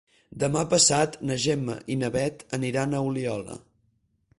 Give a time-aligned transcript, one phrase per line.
[0.43, 3.63] Demà passat na Gemma i na Bet aniran a Oliola.